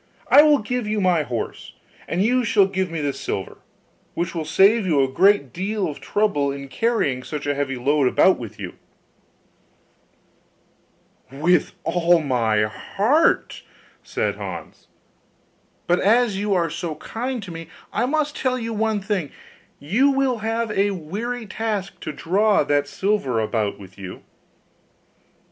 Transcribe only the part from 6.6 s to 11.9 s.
carrying such a heavy load about with you.' 'With